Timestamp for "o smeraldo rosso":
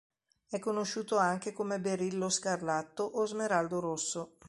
3.03-4.37